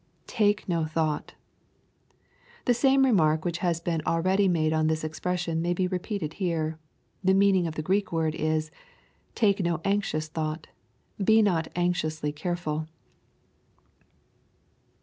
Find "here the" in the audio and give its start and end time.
6.41-7.35